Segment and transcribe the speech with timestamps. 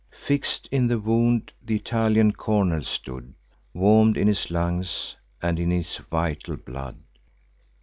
[0.09, 3.35] Fix'd in the wound th' Italian cornel stood,
[3.71, 6.97] Warm'd in his lungs, and in his vital blood.